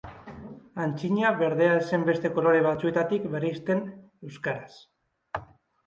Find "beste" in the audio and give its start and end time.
2.09-2.33